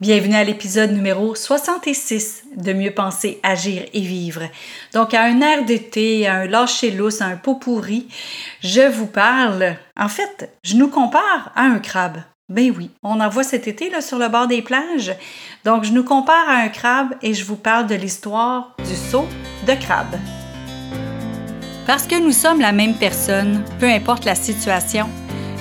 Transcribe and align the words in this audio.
Bienvenue 0.00 0.36
à 0.36 0.44
l'épisode 0.44 0.92
numéro 0.92 1.34
66 1.34 2.44
de 2.56 2.72
Mieux 2.72 2.92
penser, 2.92 3.40
agir 3.42 3.82
et 3.92 4.00
vivre. 4.00 4.42
Donc, 4.94 5.12
à 5.12 5.24
un 5.24 5.40
air 5.40 5.64
d'été, 5.64 6.28
à 6.28 6.36
un 6.36 6.46
lâcher-lousse, 6.46 7.20
à 7.20 7.26
un 7.26 7.36
pot 7.36 7.56
pourri, 7.56 8.06
je 8.60 8.88
vous 8.88 9.08
parle. 9.08 9.74
En 9.98 10.08
fait, 10.08 10.56
je 10.62 10.76
nous 10.76 10.86
compare 10.86 11.50
à 11.56 11.62
un 11.62 11.80
crabe. 11.80 12.18
Ben 12.48 12.72
oui, 12.78 12.92
on 13.02 13.18
en 13.18 13.28
voit 13.28 13.42
cet 13.42 13.66
été 13.66 13.90
là, 13.90 14.00
sur 14.00 14.18
le 14.18 14.28
bord 14.28 14.46
des 14.46 14.62
plages. 14.62 15.16
Donc, 15.64 15.82
je 15.82 15.90
nous 15.90 16.04
compare 16.04 16.48
à 16.48 16.58
un 16.58 16.68
crabe 16.68 17.16
et 17.20 17.34
je 17.34 17.44
vous 17.44 17.56
parle 17.56 17.88
de 17.88 17.96
l'histoire 17.96 18.76
du 18.78 18.94
saut 18.94 19.26
de 19.66 19.72
crabe. 19.74 20.16
Parce 21.88 22.06
que 22.06 22.20
nous 22.20 22.30
sommes 22.30 22.60
la 22.60 22.70
même 22.70 22.94
personne, 22.94 23.64
peu 23.80 23.90
importe 23.90 24.24
la 24.24 24.36
situation, 24.36 25.08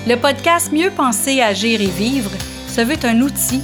le 0.07 0.13
podcast 0.13 0.71
Mieux 0.71 0.91
penser, 0.91 1.41
agir 1.41 1.81
et 1.81 1.88
vivre 1.88 2.29
se 2.67 2.81
veut 2.81 3.04
un 3.04 3.21
outil 3.21 3.63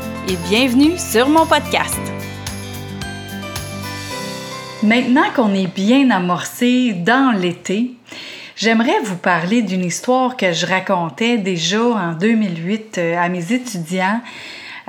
et 0.27 0.35
bienvenue 0.49 0.97
sur 0.97 1.27
mon 1.29 1.45
podcast. 1.45 1.99
Maintenant 4.83 5.29
qu'on 5.35 5.53
est 5.53 5.73
bien 5.73 6.09
amorcé 6.11 6.93
dans 6.93 7.31
l'été, 7.31 7.91
j'aimerais 8.55 8.99
vous 9.03 9.17
parler 9.17 9.61
d'une 9.61 9.83
histoire 9.83 10.37
que 10.37 10.51
je 10.51 10.65
racontais 10.65 11.37
déjà 11.37 11.81
en 11.81 12.13
2008 12.13 12.97
euh, 12.97 13.17
à 13.17 13.29
mes 13.29 13.51
étudiants 13.51 14.21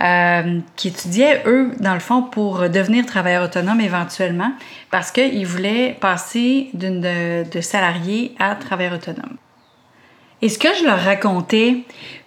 euh, 0.01 0.61
qui 0.77 0.89
étudiaient, 0.89 1.43
eux, 1.47 1.73
dans 1.81 1.95
le 1.95 2.01
fond, 2.01 2.23
pour 2.23 2.69
devenir 2.69 3.07
travailleurs 3.07 3.45
autonomes 3.45 3.81
éventuellement, 3.81 4.53
parce 4.91 5.11
qu'ils 5.11 5.47
voulaient 5.47 5.97
passer 6.01 6.69
de, 6.75 7.49
de 7.49 7.61
salarié 7.61 8.35
à 8.39 8.55
travailleur 8.55 8.95
autonome. 8.95 9.37
Et 10.43 10.49
ce 10.49 10.59
que 10.59 10.69
je 10.79 10.85
leur 10.85 10.99
racontais 10.99 11.85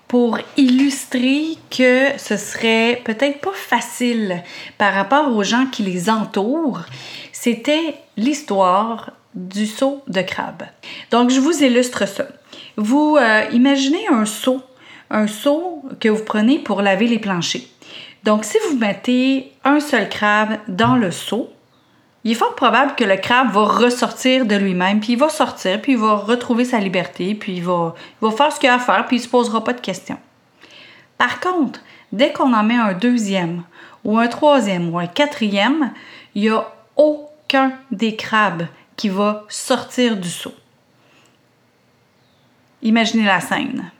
pour 0.07 0.37
illustrer 0.57 1.57
que 1.69 2.17
ce 2.17 2.37
serait 2.37 3.01
peut-être 3.03 3.41
pas 3.41 3.53
facile 3.53 4.43
par 4.77 4.93
rapport 4.93 5.35
aux 5.35 5.43
gens 5.43 5.65
qui 5.65 5.83
les 5.83 6.09
entourent, 6.09 6.81
c'était 7.31 7.95
l'histoire 8.17 9.11
du 9.33 9.65
seau 9.65 10.01
de 10.07 10.21
crabe. 10.21 10.63
Donc, 11.11 11.29
je 11.29 11.39
vous 11.39 11.63
illustre 11.63 12.07
ça. 12.07 12.27
Vous 12.77 13.17
euh, 13.19 13.43
imaginez 13.51 14.07
un 14.09 14.25
seau, 14.25 14.61
un 15.09 15.27
seau 15.27 15.83
que 15.99 16.09
vous 16.09 16.23
prenez 16.23 16.59
pour 16.59 16.81
laver 16.81 17.07
les 17.07 17.19
planchers. 17.19 17.63
Donc, 18.23 18.45
si 18.45 18.57
vous 18.67 18.77
mettez 18.77 19.51
un 19.63 19.79
seul 19.79 20.09
crabe 20.09 20.57
dans 20.67 20.95
le 20.95 21.11
seau, 21.11 21.49
il 22.25 22.31
est 22.31 22.35
fort 22.35 22.55
probable 22.55 22.95
que 22.95 23.03
le 23.03 23.17
crabe 23.17 23.51
va 23.51 23.65
ressortir 23.65 24.47
de 24.47 24.55
lui-même, 24.55 24.99
puis 24.99 25.13
il 25.13 25.19
va 25.19 25.29
sortir, 25.29 25.79
puis 25.79 25.91
il 25.91 25.99
va 25.99 26.15
retrouver 26.15 26.65
sa 26.65 26.79
liberté, 26.79 27.35
puis 27.35 27.57
il 27.57 27.63
va, 27.63 27.93
va 28.19 28.31
faire 28.31 28.51
ce 28.51 28.59
qu'il 28.59 28.67
a 28.67 28.73
à 28.73 28.79
faire, 28.79 29.05
puis 29.05 29.17
il 29.17 29.19
ne 29.19 29.25
se 29.25 29.29
posera 29.29 29.63
pas 29.63 29.73
de 29.73 29.79
questions. 29.79 30.17
Par 31.19 31.39
contre, 31.39 31.79
dès 32.11 32.33
qu'on 32.33 32.51
en 32.51 32.63
met 32.63 32.75
un 32.75 32.93
deuxième, 32.93 33.61
ou 34.03 34.17
un 34.17 34.27
troisième, 34.27 34.91
ou 34.91 34.97
un 34.97 35.05
quatrième, 35.05 35.93
il 36.33 36.41
n'y 36.41 36.49
a 36.49 36.67
aucun 36.95 37.73
des 37.91 38.15
crabes 38.15 38.65
qui 38.95 39.09
va 39.09 39.43
sortir 39.47 40.17
du 40.17 40.29
seau. 40.29 40.53
Imaginez 42.81 43.25
la 43.25 43.39
scène. 43.39 43.91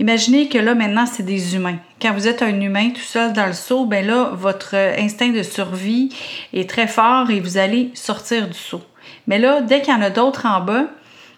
Imaginez 0.00 0.48
que 0.48 0.56
là, 0.56 0.74
maintenant, 0.74 1.04
c'est 1.04 1.22
des 1.22 1.54
humains. 1.54 1.76
Quand 2.00 2.14
vous 2.14 2.26
êtes 2.26 2.40
un 2.40 2.58
humain 2.58 2.88
tout 2.88 3.02
seul 3.02 3.34
dans 3.34 3.44
le 3.44 3.52
seau, 3.52 3.84
ben 3.84 4.06
là, 4.06 4.30
votre 4.32 4.74
instinct 4.74 5.28
de 5.28 5.42
survie 5.42 6.08
est 6.54 6.68
très 6.68 6.86
fort 6.86 7.30
et 7.30 7.38
vous 7.38 7.58
allez 7.58 7.90
sortir 7.92 8.48
du 8.48 8.56
seau. 8.56 8.80
Mais 9.26 9.38
là, 9.38 9.60
dès 9.60 9.82
qu'il 9.82 9.92
y 9.92 9.96
en 9.96 10.00
a 10.00 10.08
d'autres 10.08 10.46
en 10.46 10.62
bas, 10.62 10.84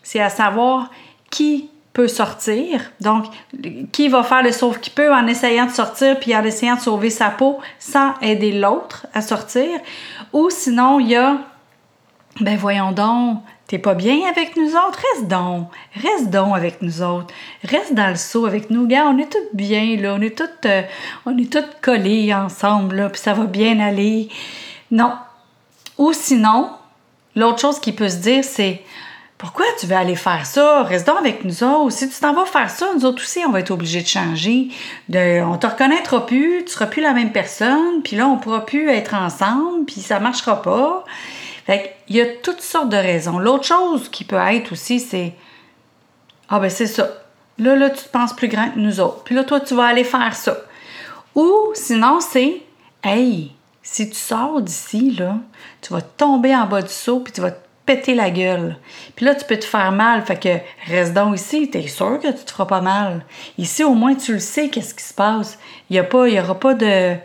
c'est 0.04 0.20
à 0.20 0.30
savoir 0.30 0.92
qui 1.28 1.70
peut 1.92 2.06
sortir. 2.06 2.92
Donc, 3.00 3.24
qui 3.90 4.06
va 4.06 4.22
faire 4.22 4.44
le 4.44 4.52
sauve 4.52 4.78
qui 4.78 4.90
peut 4.90 5.12
en 5.12 5.26
essayant 5.26 5.66
de 5.66 5.72
sortir 5.72 6.20
puis 6.20 6.36
en 6.36 6.44
essayant 6.44 6.76
de 6.76 6.80
sauver 6.80 7.10
sa 7.10 7.30
peau 7.30 7.58
sans 7.80 8.14
aider 8.22 8.52
l'autre 8.52 9.08
à 9.12 9.22
sortir. 9.22 9.68
Ou 10.32 10.50
sinon, 10.50 11.00
il 11.00 11.08
y 11.08 11.16
a, 11.16 11.38
ben 12.40 12.56
voyons 12.56 12.92
donc, 12.92 13.42
T'es 13.72 13.78
pas 13.78 13.94
bien 13.94 14.28
avec 14.28 14.54
nous 14.58 14.72
autres? 14.72 15.00
Reste 15.14 15.28
donc. 15.28 15.68
Reste 15.94 16.28
donc 16.28 16.54
avec 16.54 16.82
nous 16.82 17.00
autres. 17.00 17.32
Reste 17.64 17.94
dans 17.94 18.10
le 18.10 18.16
seau 18.16 18.44
avec 18.44 18.68
nous. 18.68 18.86
Gars, 18.86 19.06
on 19.06 19.16
est 19.16 19.32
toutes 19.32 19.54
bien, 19.54 19.96
là. 19.96 20.14
On 20.14 20.20
est 20.20 20.36
toutes, 20.36 20.66
euh, 20.66 20.82
on 21.24 21.38
est 21.38 21.80
collées 21.80 22.34
ensemble, 22.34 22.96
là, 22.96 23.08
puis 23.08 23.18
ça 23.18 23.32
va 23.32 23.44
bien 23.44 23.80
aller. 23.80 24.28
Non. 24.90 25.14
Ou 25.96 26.12
sinon, 26.12 26.68
l'autre 27.34 27.60
chose 27.60 27.80
qui 27.80 27.92
peut 27.92 28.10
se 28.10 28.16
dire, 28.16 28.44
c'est 28.44 28.82
pourquoi 29.38 29.64
tu 29.80 29.86
veux 29.86 29.96
aller 29.96 30.16
faire 30.16 30.44
ça? 30.44 30.82
Reste 30.82 31.06
donc 31.06 31.20
avec 31.20 31.42
nous 31.42 31.64
autres. 31.64 31.96
Si 31.96 32.10
tu 32.10 32.20
t'en 32.20 32.34
vas 32.34 32.44
faire 32.44 32.68
ça, 32.68 32.88
nous 32.94 33.06
autres 33.06 33.22
aussi, 33.22 33.40
on 33.48 33.52
va 33.52 33.60
être 33.60 33.70
obligés 33.70 34.02
de 34.02 34.06
changer. 34.06 34.68
De, 35.08 35.42
on 35.42 35.56
te 35.56 35.66
reconnaîtra 35.66 36.26
plus, 36.26 36.62
tu 36.66 36.72
seras 36.72 36.88
plus 36.88 37.00
la 37.00 37.14
même 37.14 37.32
personne, 37.32 38.02
puis 38.04 38.16
là, 38.16 38.28
on 38.28 38.36
pourra 38.36 38.66
plus 38.66 38.90
être 38.90 39.14
ensemble, 39.14 39.86
puis 39.86 40.02
ça 40.02 40.20
marchera 40.20 40.60
pas. 40.60 41.06
Fait 41.66 41.96
il 42.08 42.16
y 42.16 42.20
a 42.20 42.26
toutes 42.42 42.60
sortes 42.60 42.88
de 42.88 42.96
raisons. 42.96 43.38
L'autre 43.38 43.64
chose 43.64 44.08
qui 44.08 44.24
peut 44.24 44.36
être 44.36 44.72
aussi, 44.72 45.00
c'est 45.00 45.34
Ah, 46.48 46.60
ben 46.60 46.70
c'est 46.70 46.86
ça. 46.86 47.08
Là, 47.58 47.76
là, 47.76 47.90
tu 47.90 48.04
te 48.04 48.08
penses 48.08 48.34
plus 48.34 48.48
grand 48.48 48.70
que 48.70 48.78
nous 48.78 49.00
autres. 49.00 49.22
Puis 49.24 49.34
là, 49.34 49.44
toi, 49.44 49.60
tu 49.60 49.74
vas 49.74 49.84
aller 49.84 50.04
faire 50.04 50.34
ça. 50.34 50.56
Ou 51.34 51.70
sinon, 51.74 52.20
c'est 52.20 52.62
Hey, 53.04 53.52
si 53.82 54.08
tu 54.08 54.16
sors 54.16 54.60
d'ici, 54.62 55.10
là, 55.12 55.36
tu 55.80 55.92
vas 55.92 56.02
tomber 56.02 56.54
en 56.54 56.66
bas 56.66 56.82
du 56.82 56.88
seau, 56.88 57.20
puis 57.20 57.32
tu 57.32 57.40
vas 57.40 57.50
te 57.50 57.58
péter 57.84 58.14
la 58.14 58.30
gueule. 58.30 58.76
Puis 59.16 59.26
là, 59.26 59.34
tu 59.34 59.44
peux 59.44 59.58
te 59.58 59.64
faire 59.64 59.92
mal. 59.92 60.22
Fait 60.24 60.38
que 60.38 60.90
reste 60.90 61.14
donc 61.14 61.36
ici, 61.36 61.68
t'es 61.68 61.86
sûr 61.88 62.20
que 62.20 62.28
tu 62.28 62.44
te 62.44 62.50
feras 62.50 62.66
pas 62.66 62.80
mal. 62.80 63.24
Ici, 63.58 63.82
au 63.82 63.94
moins, 63.94 64.14
tu 64.14 64.34
le 64.34 64.38
sais, 64.38 64.68
qu'est-ce 64.68 64.94
qui 64.94 65.02
se 65.02 65.14
passe. 65.14 65.58
Il 65.90 66.00
n'y 66.00 66.40
aura 66.40 66.58
pas 66.58 66.74
de 66.74 67.16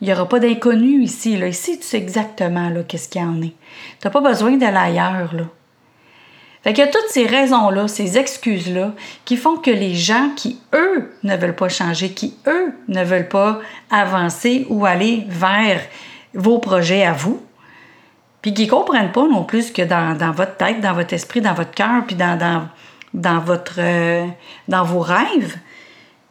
il 0.00 0.06
n'y 0.08 0.12
aura 0.12 0.28
pas 0.28 0.40
d'inconnu 0.40 1.02
ici. 1.02 1.32
Ici, 1.34 1.78
tu 1.78 1.86
sais 1.86 1.96
exactement 1.96 2.70
qu'est-ce 2.86 3.08
qu'il 3.08 3.22
y 3.22 3.24
en 3.24 3.40
est. 3.40 3.54
Tu 4.00 4.06
n'as 4.06 4.10
pas 4.10 4.20
besoin 4.20 4.56
d'aller 4.56 4.76
ailleurs. 4.76 5.34
Là. 5.34 5.44
Fait 6.66 6.72
qu'il 6.72 6.84
y 6.84 6.88
a 6.88 6.90
toutes 6.90 7.08
ces 7.10 7.26
raisons-là, 7.26 7.86
ces 7.86 8.18
excuses-là, 8.18 8.92
qui 9.24 9.36
font 9.36 9.56
que 9.56 9.70
les 9.70 9.94
gens 9.94 10.30
qui, 10.34 10.58
eux, 10.74 11.12
ne 11.22 11.36
veulent 11.36 11.54
pas 11.54 11.68
changer, 11.68 12.10
qui, 12.10 12.34
eux, 12.48 12.74
ne 12.88 13.04
veulent 13.04 13.28
pas 13.28 13.60
avancer 13.88 14.66
ou 14.68 14.84
aller 14.84 15.24
vers 15.28 15.80
vos 16.34 16.58
projets 16.58 17.04
à 17.04 17.12
vous, 17.12 17.40
puis 18.42 18.52
qui 18.52 18.66
ne 18.66 18.70
comprennent 18.70 19.12
pas 19.12 19.28
non 19.28 19.44
plus 19.44 19.70
que 19.70 19.82
dans, 19.82 20.32
votre 20.32 20.56
tête, 20.56 20.80
dans 20.80 20.92
votre 20.92 21.14
esprit, 21.14 21.40
dans 21.40 21.54
votre 21.54 21.70
cœur, 21.70 22.04
puis 22.04 22.16
dans, 22.16 22.36
dans, 22.36 23.42
euh, 23.78 24.26
dans 24.66 24.84
vos 24.84 25.00
rêves, 25.00 25.56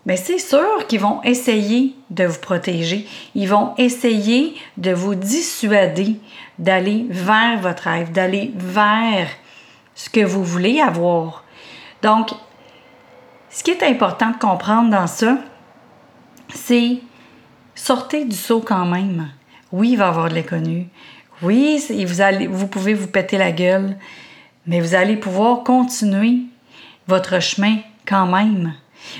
mais 0.05 0.17
c'est 0.17 0.37
sûr 0.37 0.85
qu'ils 0.87 0.99
vont 0.99 1.21
essayer 1.23 1.95
de 2.11 2.25
vous 2.25 2.39
protéger. 2.39 3.07
Ils 3.33 3.49
vont 3.49 3.73
essayer 3.77 4.55
de 4.77 4.91
vous 4.91 5.15
dissuader 5.15 6.19
d'aller 6.59 7.05
vers 7.09 7.59
votre 7.59 7.83
rêve, 7.83 8.11
d'aller 8.11 8.51
vers 8.55 9.27
ce 9.95 10.09
que 10.09 10.23
vous 10.23 10.43
voulez 10.43 10.79
avoir. 10.79 11.43
Donc, 12.01 12.31
ce 13.49 13.63
qui 13.63 13.71
est 13.71 13.83
important 13.83 14.31
de 14.31 14.37
comprendre 14.37 14.91
dans 14.91 15.07
ça, 15.07 15.37
c'est 16.53 16.99
sortez 17.73 18.25
du 18.25 18.35
saut 18.35 18.61
quand 18.61 18.85
même. 18.85 19.29
Oui, 19.71 19.91
il 19.91 19.97
va 19.97 20.05
y 20.05 20.07
avoir 20.09 20.29
de 20.29 20.35
l'inconnu. 20.35 20.87
Oui, 21.41 21.83
vous, 22.05 22.21
allez, 22.21 22.47
vous 22.47 22.67
pouvez 22.67 22.93
vous 22.93 23.07
péter 23.07 23.37
la 23.37 23.51
gueule, 23.51 23.97
mais 24.67 24.79
vous 24.79 24.95
allez 24.95 25.17
pouvoir 25.17 25.63
continuer 25.63 26.41
votre 27.07 27.39
chemin 27.41 27.77
quand 28.05 28.27
même. 28.27 28.73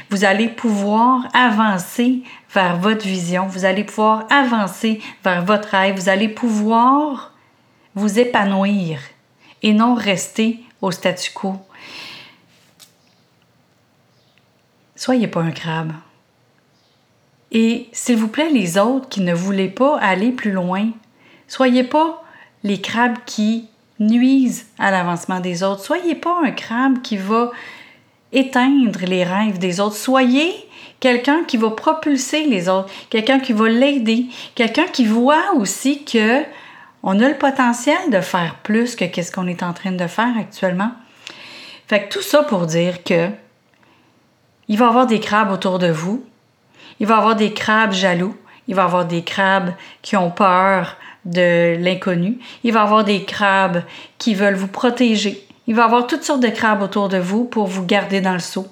Vous 0.09 0.25
allez 0.25 0.47
pouvoir 0.47 1.27
avancer 1.33 2.23
vers 2.53 2.77
votre 2.77 3.05
vision, 3.05 3.47
vous 3.47 3.65
allez 3.65 3.83
pouvoir 3.83 4.25
avancer 4.31 5.01
vers 5.23 5.43
votre 5.43 5.69
rêve, 5.69 5.95
vous 5.95 6.09
allez 6.09 6.29
pouvoir 6.29 7.33
vous 7.95 8.19
épanouir 8.19 8.99
et 9.63 9.73
non 9.73 9.95
rester 9.95 10.59
au 10.81 10.91
statu 10.91 11.31
quo. 11.33 11.55
Soyez 14.95 15.27
pas 15.27 15.41
un 15.41 15.51
crabe. 15.51 15.93
Et 17.51 17.89
s'il 17.91 18.17
vous 18.17 18.27
plaît, 18.27 18.49
les 18.49 18.77
autres 18.77 19.07
qui 19.09 19.21
ne 19.21 19.33
voulaient 19.33 19.69
pas 19.69 19.97
aller 19.99 20.31
plus 20.31 20.51
loin, 20.51 20.89
soyez 21.47 21.83
pas 21.83 22.23
les 22.63 22.81
crabes 22.81 23.17
qui 23.25 23.69
nuisent 23.99 24.67
à 24.77 24.91
l'avancement 24.91 25.39
des 25.39 25.63
autres. 25.63 25.83
Soyez 25.83 26.15
pas 26.15 26.41
un 26.43 26.51
crabe 26.51 27.01
qui 27.01 27.17
va 27.17 27.51
éteindre 28.31 28.99
les 29.05 29.23
rêves 29.23 29.59
des 29.59 29.79
autres. 29.79 29.95
Soyez 29.95 30.53
quelqu'un 30.99 31.43
qui 31.43 31.57
va 31.57 31.71
propulser 31.71 32.45
les 32.45 32.69
autres, 32.69 32.89
quelqu'un 33.09 33.39
qui 33.39 33.53
va 33.53 33.69
l'aider, 33.69 34.25
quelqu'un 34.55 34.85
qui 34.85 35.05
voit 35.05 35.53
aussi 35.55 36.03
que 36.03 36.43
on 37.03 37.19
a 37.19 37.29
le 37.29 37.37
potentiel 37.37 38.09
de 38.11 38.19
faire 38.19 38.55
plus 38.63 38.95
que 38.95 39.21
ce 39.21 39.31
qu'on 39.31 39.47
est 39.47 39.61
en 39.61 39.73
train 39.73 39.91
de 39.91 40.07
faire 40.07 40.33
actuellement. 40.39 40.91
Fait 41.87 42.03
que 42.03 42.13
tout 42.13 42.23
ça 42.23 42.41
pour 42.41 42.65
dire 42.65 43.03
que 43.03 43.29
il 44.67 44.77
va 44.79 44.85
y 44.85 44.89
avoir 44.89 45.05
des 45.05 45.19
crabes 45.19 45.51
autour 45.51 45.77
de 45.77 45.91
vous, 45.91 46.25
il 46.99 47.05
va 47.05 47.15
y 47.15 47.17
avoir 47.17 47.35
des 47.35 47.53
crabes 47.53 47.93
jaloux, 47.93 48.35
il 48.67 48.73
va 48.73 48.81
y 48.81 48.85
avoir 48.85 49.05
des 49.05 49.23
crabes 49.23 49.73
qui 50.01 50.17
ont 50.17 50.31
peur 50.31 50.97
de 51.25 51.75
l'inconnu, 51.77 52.39
il 52.63 52.73
va 52.73 52.79
y 52.79 52.83
avoir 52.83 53.03
des 53.03 53.23
crabes 53.23 53.83
qui 54.17 54.33
veulent 54.33 54.55
vous 54.55 54.67
protéger, 54.67 55.44
il 55.67 55.75
va 55.75 55.83
y 55.83 55.85
avoir 55.85 56.07
toutes 56.07 56.23
sortes 56.23 56.41
de 56.41 56.49
crabes 56.49 56.81
autour 56.81 57.09
de 57.09 57.17
vous 57.17 57.45
pour 57.45 57.67
vous 57.67 57.85
garder 57.85 58.21
dans 58.21 58.33
le 58.33 58.39
seau. 58.39 58.67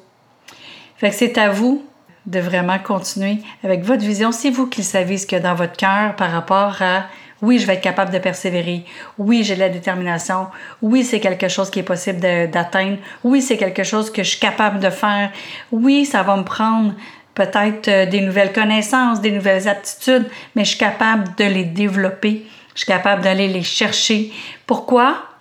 Fait 0.98 1.10
que 1.10 1.16
c'est 1.16 1.38
à 1.38 1.50
vous 1.50 1.84
de 2.26 2.40
vraiment 2.40 2.80
continuer 2.80 3.40
avec 3.64 3.84
votre 3.84 4.04
vision. 4.04 4.32
C'est 4.32 4.50
vous 4.50 4.68
qui 4.68 4.84
savez 4.84 5.18
ce 5.18 5.26
qu'il 5.26 5.38
y 5.38 5.42
a 5.42 5.44
dans 5.44 5.56
votre 5.56 5.76
cœur 5.76 6.16
par 6.16 6.32
rapport 6.32 6.82
à 6.82 7.06
oui, 7.42 7.60
je 7.60 7.68
vais 7.68 7.74
être 7.74 7.82
capable 7.82 8.14
de 8.14 8.20
persévérer. 8.20 8.86
Oui, 9.18 9.44
j'ai 9.44 9.58
la 9.58 9.68
détermination. 9.68 10.48
Oui, 10.82 11.04
c'est 11.04 11.20
quelque 11.20 11.50
chose 11.50 11.70
qui 11.70 11.80
est 11.80 11.84
possible 11.84 12.22
d'atteindre. 12.22 12.98
Oui, 13.26 13.42
c'est 13.42 13.58
quelque 13.58 13.84
chose 13.84 14.10
que 14.10 14.24
je 14.24 14.30
suis 14.30 14.40
capable 14.40 14.80
de 14.80 14.90
faire. 14.90 15.30
Oui, 15.70 16.06
ça 16.06 16.24
va 16.24 16.38
me 16.38 16.46
prendre 16.46 16.94
peut-être 17.36 17.90
euh, 17.90 18.06
des 18.06 18.22
nouvelles 18.22 18.54
connaissances, 18.54 19.20
des 19.20 19.32
nouvelles 19.32 19.68
aptitudes, 19.68 20.26
mais 20.56 20.64
je 20.64 20.70
suis 20.70 20.78
capable 20.78 21.36
de 21.36 21.44
les 21.44 21.66
développer. 21.66 22.46
Je 22.76 22.80
suis 22.80 22.88
capable 22.88 23.22
d'aller 23.24 23.50
les 23.50 23.64
chercher. 23.64 24.32
Pourquoi? 24.66 25.33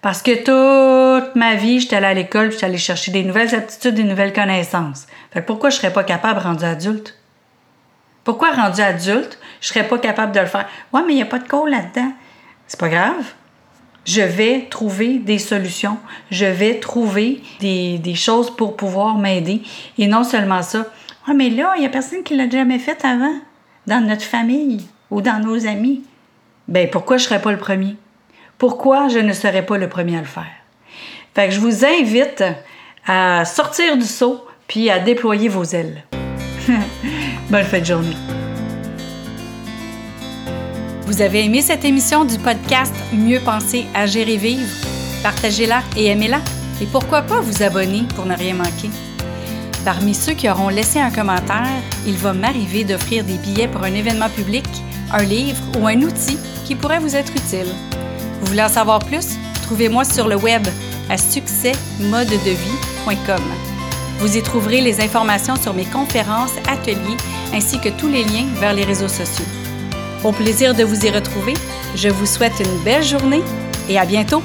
Parce 0.00 0.22
que 0.22 0.30
toute 0.30 1.34
ma 1.34 1.54
vie, 1.54 1.80
j'étais 1.80 1.96
allée 1.96 2.06
à 2.06 2.14
l'école, 2.14 2.52
j'étais 2.52 2.66
allée 2.66 2.78
chercher 2.78 3.10
des 3.10 3.24
nouvelles 3.24 3.54
aptitudes, 3.54 3.94
des 3.94 4.04
nouvelles 4.04 4.32
connaissances. 4.32 5.06
Fait 5.32 5.42
pourquoi 5.42 5.70
je 5.70 5.76
serais 5.76 5.92
pas 5.92 6.04
capable 6.04 6.38
rendu 6.40 6.64
adulte? 6.64 7.16
Pourquoi 8.22 8.52
rendu 8.52 8.80
adulte, 8.80 9.38
je 9.60 9.68
serais 9.68 9.88
pas 9.88 9.98
capable 9.98 10.32
de 10.32 10.40
le 10.40 10.46
faire? 10.46 10.68
Ouais, 10.92 11.02
mais 11.06 11.14
il 11.14 11.16
n'y 11.16 11.22
a 11.22 11.26
pas 11.26 11.38
de 11.38 11.48
cours 11.48 11.66
là-dedans. 11.66 12.12
C'est 12.66 12.78
pas 12.78 12.88
grave. 12.88 13.24
Je 14.04 14.20
vais 14.20 14.66
trouver 14.70 15.18
des 15.18 15.38
solutions. 15.38 15.98
Je 16.30 16.46
vais 16.46 16.78
trouver 16.78 17.42
des, 17.60 17.98
des 17.98 18.14
choses 18.14 18.54
pour 18.54 18.76
pouvoir 18.76 19.16
m'aider. 19.16 19.62
Et 19.98 20.06
non 20.06 20.24
seulement 20.24 20.62
ça. 20.62 20.86
Ouais, 21.26 21.34
mais 21.34 21.50
là, 21.50 21.72
il 21.76 21.80
n'y 21.80 21.86
a 21.86 21.90
personne 21.90 22.22
qui 22.22 22.36
l'a 22.36 22.48
jamais 22.48 22.78
fait 22.78 23.04
avant, 23.04 23.34
dans 23.86 24.06
notre 24.06 24.22
famille 24.22 24.86
ou 25.10 25.20
dans 25.20 25.42
nos 25.42 25.66
amis. 25.66 26.02
Ben, 26.68 26.88
pourquoi 26.88 27.16
je 27.16 27.24
serais 27.24 27.42
pas 27.42 27.52
le 27.52 27.58
premier? 27.58 27.96
Pourquoi 28.58 29.06
je 29.06 29.20
ne 29.20 29.32
serais 29.32 29.64
pas 29.64 29.78
le 29.78 29.88
premier 29.88 30.16
à 30.16 30.20
le 30.20 30.26
faire? 30.26 30.50
Fait 31.32 31.46
que 31.46 31.54
je 31.54 31.60
vous 31.60 31.84
invite 31.84 32.42
à 33.06 33.44
sortir 33.44 33.96
du 33.96 34.04
seau 34.04 34.44
puis 34.66 34.90
à 34.90 34.98
déployer 34.98 35.48
vos 35.48 35.62
ailes. 35.62 36.02
Bonne 37.50 37.64
fête 37.64 37.82
de 37.82 37.86
journée. 37.86 38.16
Vous 41.06 41.22
avez 41.22 41.44
aimé 41.44 41.62
cette 41.62 41.84
émission 41.84 42.24
du 42.24 42.36
podcast 42.38 42.92
Mieux 43.12 43.38
penser, 43.38 43.86
agir 43.94 44.28
et 44.28 44.36
vivre? 44.36 44.68
Partagez-la 45.22 45.82
et 45.96 46.06
aimez-la. 46.06 46.40
Et 46.82 46.86
pourquoi 46.86 47.22
pas 47.22 47.40
vous 47.40 47.62
abonner 47.62 48.02
pour 48.16 48.26
ne 48.26 48.34
rien 48.34 48.54
manquer? 48.54 48.90
Parmi 49.84 50.14
ceux 50.14 50.34
qui 50.34 50.50
auront 50.50 50.68
laissé 50.68 50.98
un 50.98 51.12
commentaire, 51.12 51.64
il 52.06 52.16
va 52.16 52.32
m'arriver 52.32 52.82
d'offrir 52.82 53.22
des 53.22 53.38
billets 53.38 53.68
pour 53.68 53.84
un 53.84 53.94
événement 53.94 54.28
public, 54.28 54.66
un 55.12 55.22
livre 55.22 55.62
ou 55.78 55.86
un 55.86 56.02
outil 56.02 56.38
qui 56.66 56.74
pourrait 56.74 56.98
vous 56.98 57.14
être 57.14 57.32
utile. 57.32 57.72
Vous 58.40 58.46
voulez 58.46 58.62
en 58.62 58.68
savoir 58.68 59.00
plus? 59.00 59.36
Trouvez-moi 59.62 60.04
sur 60.04 60.28
le 60.28 60.36
web 60.36 60.64
à 61.08 61.16
succèsmodedevie.com. 61.16 63.42
Vous 64.18 64.36
y 64.36 64.42
trouverez 64.42 64.80
les 64.80 65.00
informations 65.00 65.56
sur 65.56 65.74
mes 65.74 65.84
conférences, 65.84 66.52
ateliers 66.68 67.16
ainsi 67.54 67.80
que 67.80 67.88
tous 67.88 68.08
les 68.08 68.24
liens 68.24 68.46
vers 68.54 68.74
les 68.74 68.84
réseaux 68.84 69.08
sociaux. 69.08 69.46
Au 70.24 70.32
plaisir 70.32 70.74
de 70.74 70.84
vous 70.84 71.06
y 71.06 71.10
retrouver, 71.10 71.54
je 71.94 72.08
vous 72.08 72.26
souhaite 72.26 72.60
une 72.60 72.78
belle 72.84 73.04
journée 73.04 73.42
et 73.88 73.98
à 73.98 74.04
bientôt! 74.04 74.42